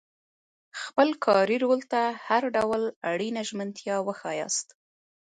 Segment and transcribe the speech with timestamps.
[0.81, 4.67] خپل کاري رول ته هر ډول اړینه ژمنتیا وښایاست.